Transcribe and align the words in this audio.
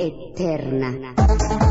eterna. 0.00 1.69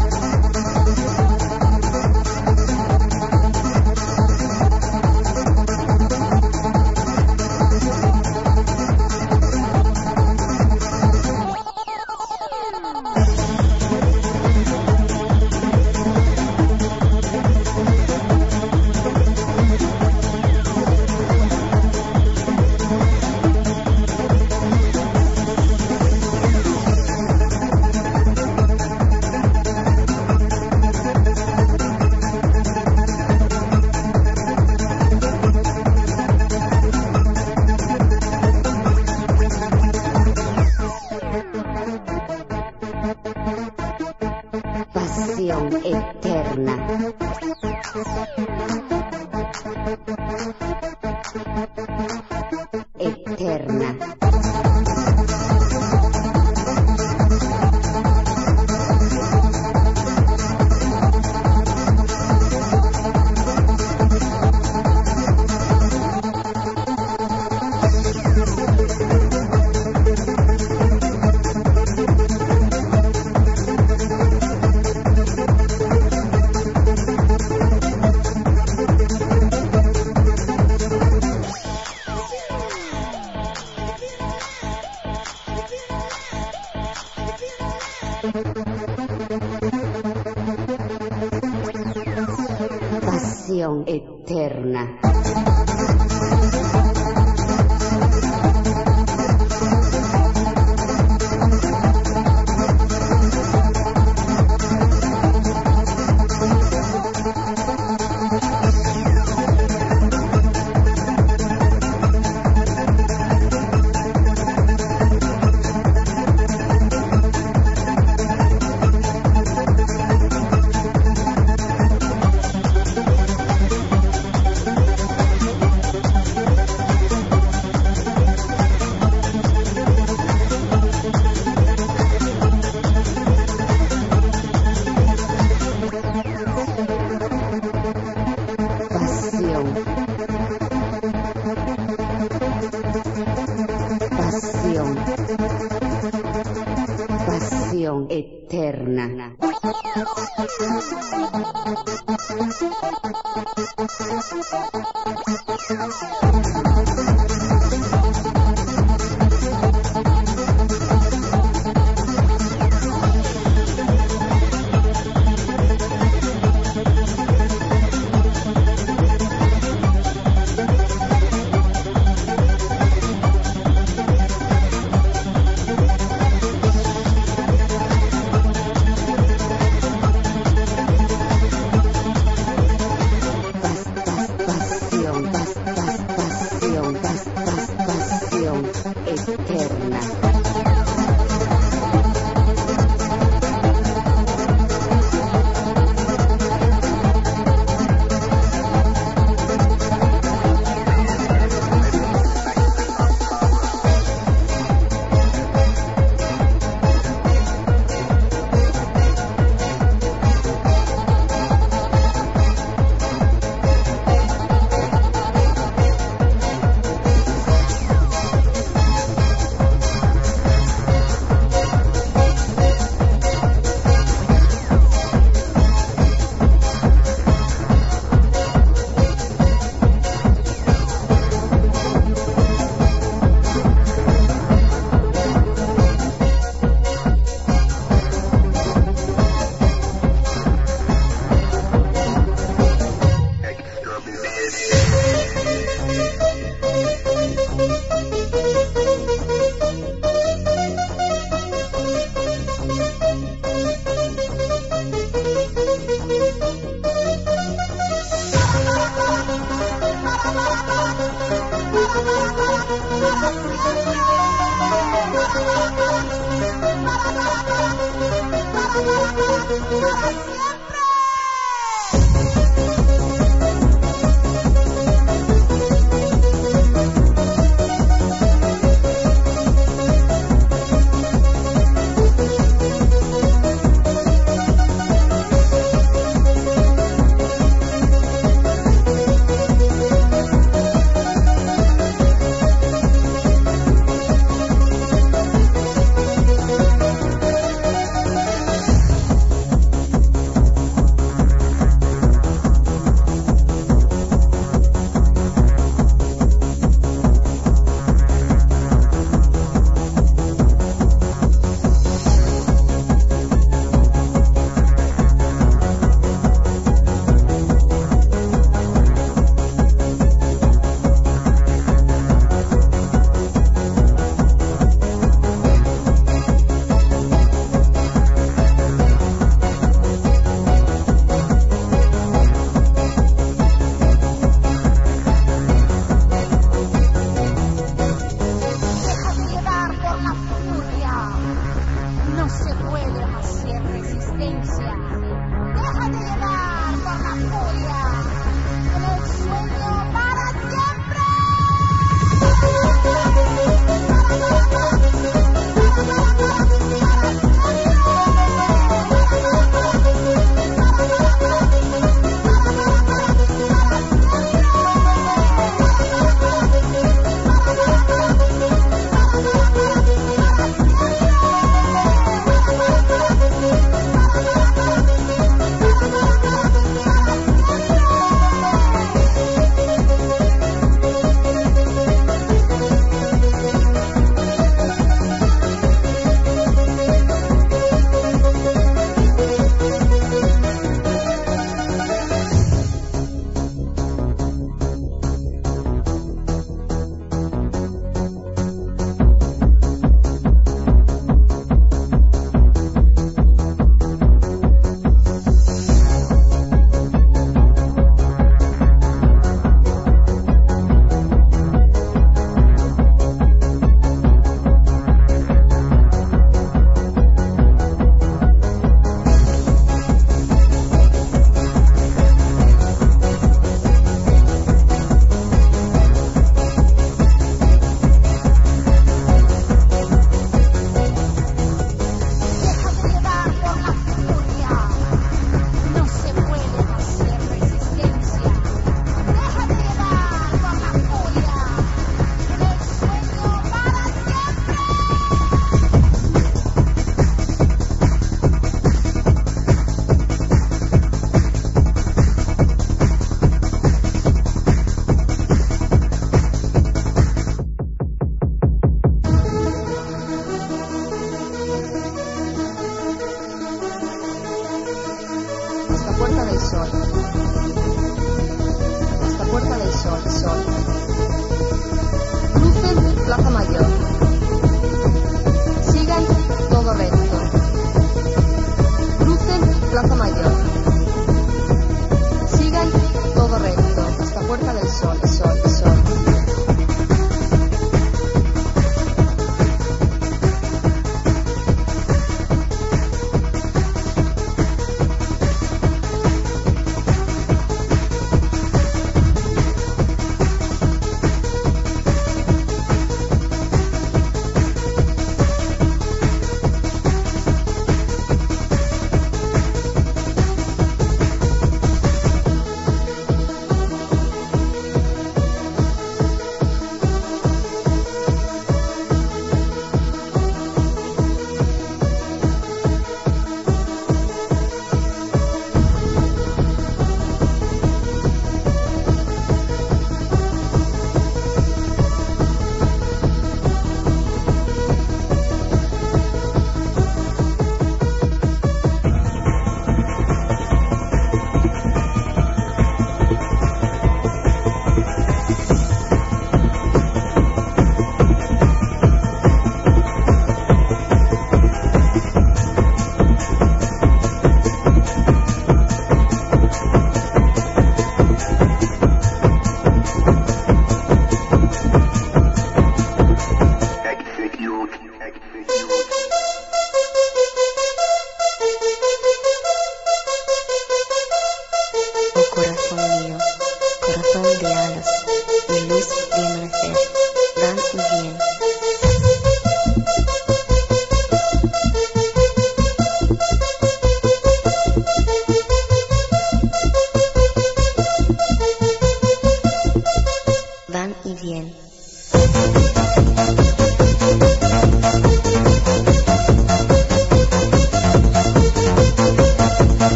Música 269.50 270.49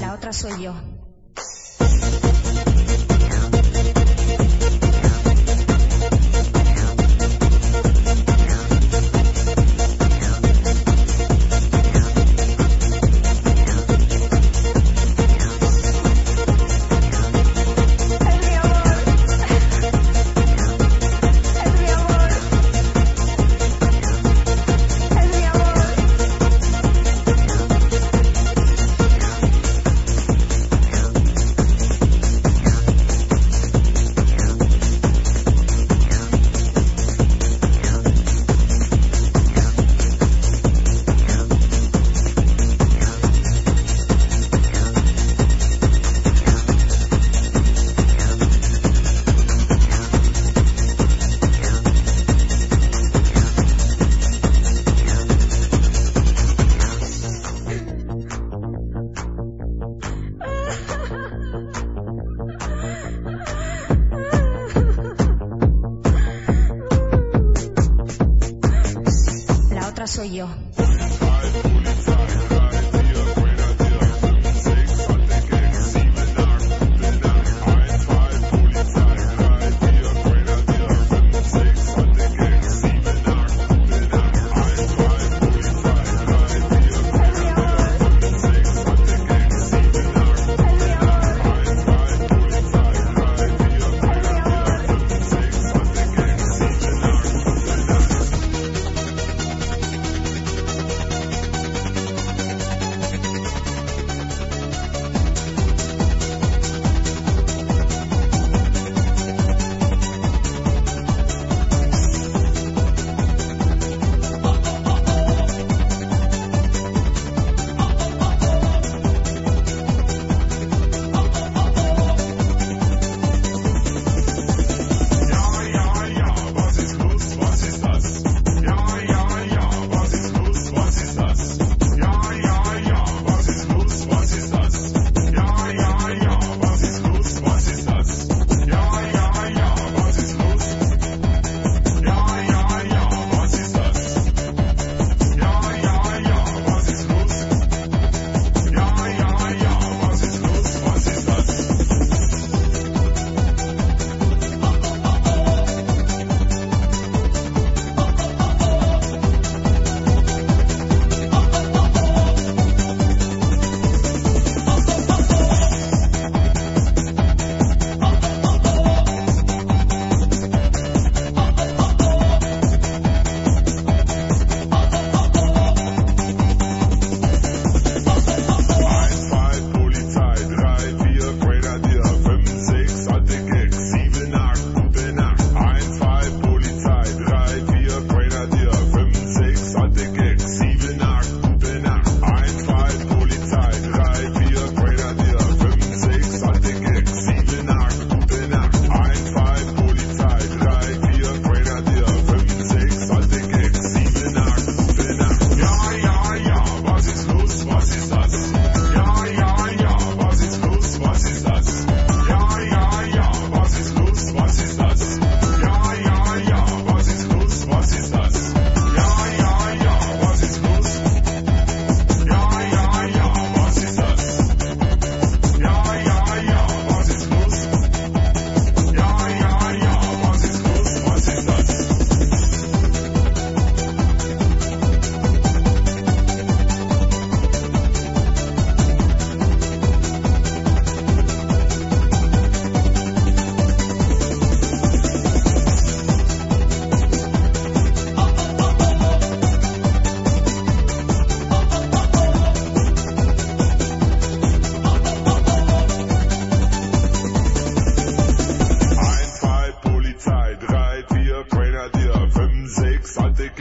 La 0.00 0.14
otra 0.14 0.32
soy 0.32 0.62
yo. 0.62 0.74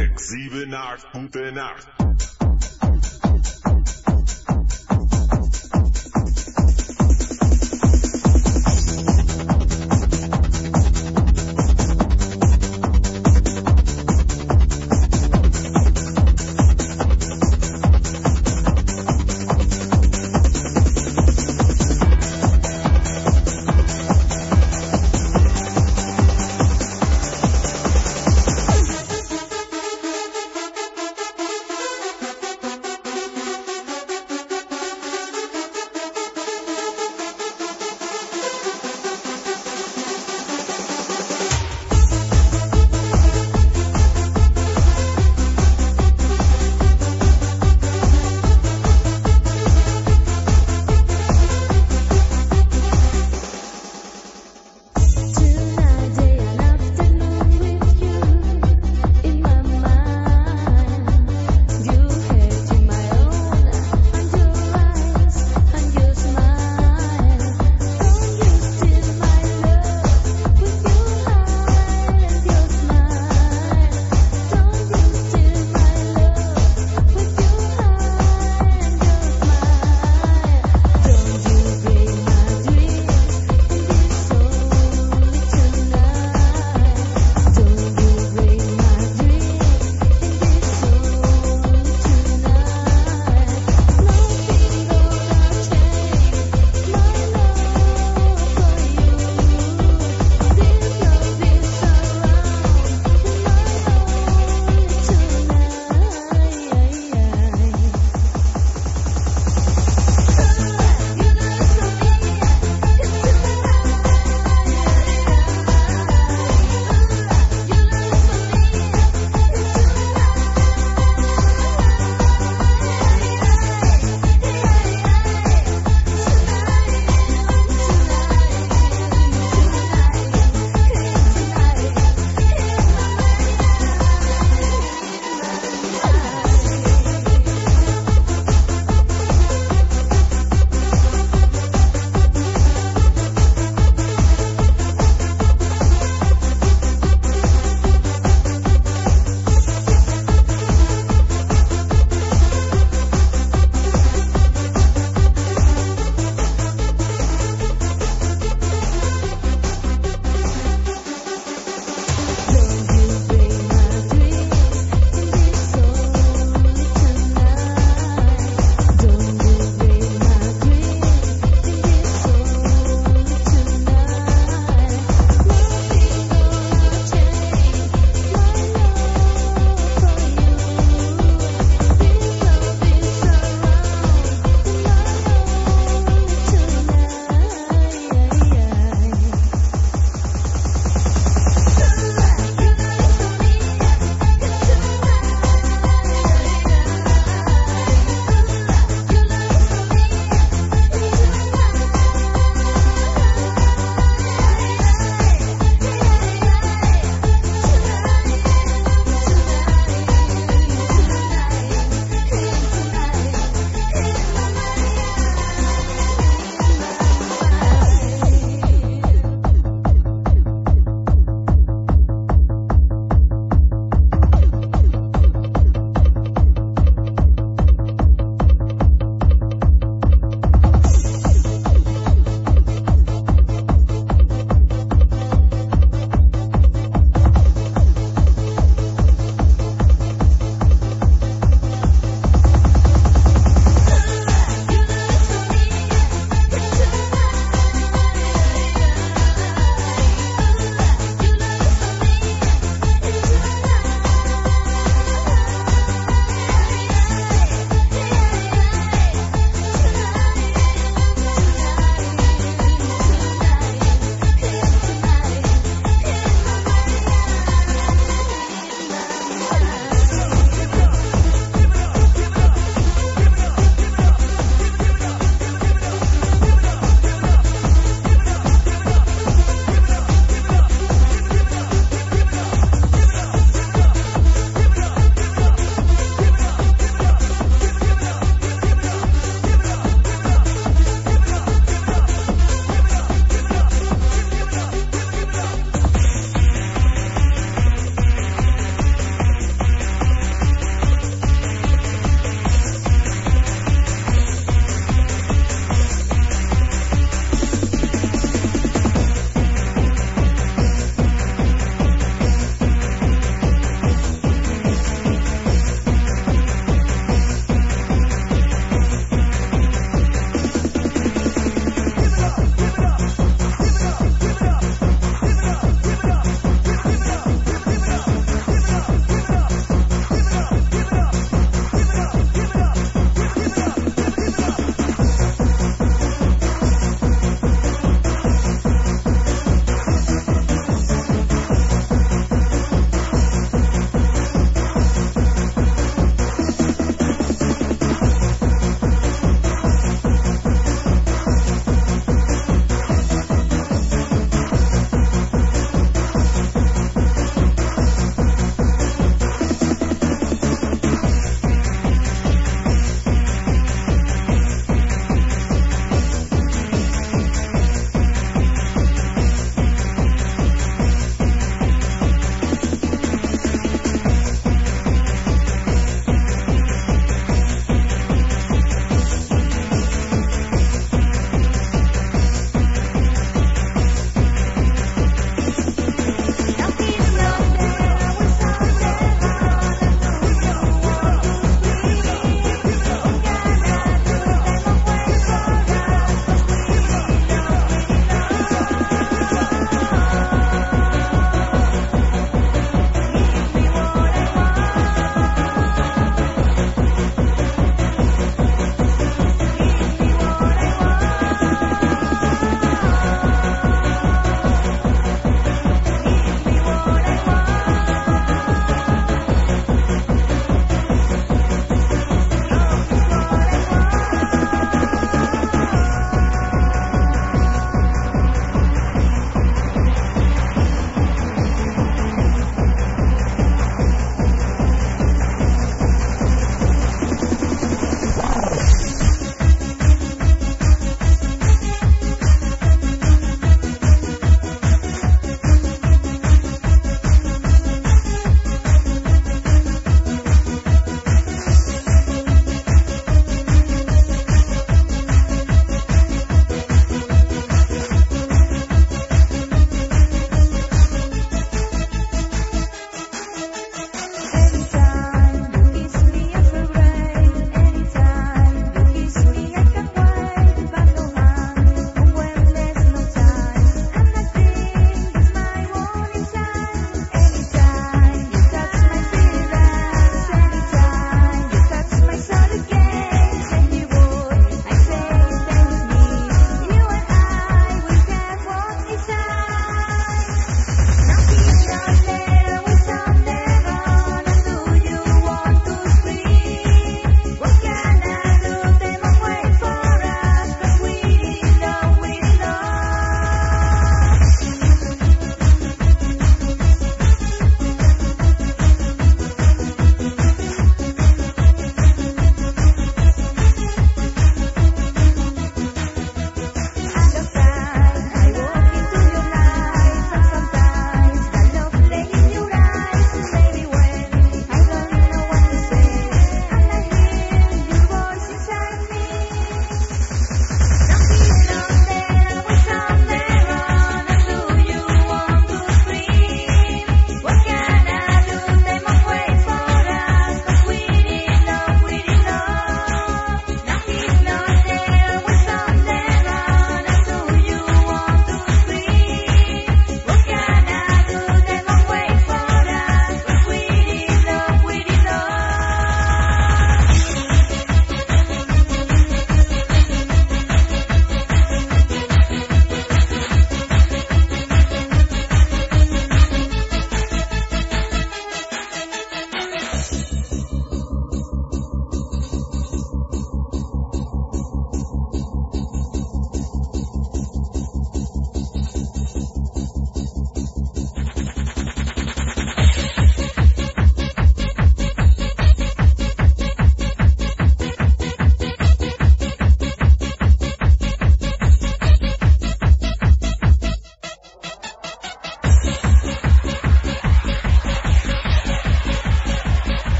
sechs, 0.00 0.28
sieben, 0.28 0.72
acht, 0.72 1.12
gute 1.12 1.52
Nacht. 1.52 2.09